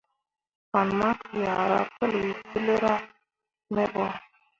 [0.71, 2.93] Fan maki ah ra pəli filra
[3.73, 4.05] me ɓo.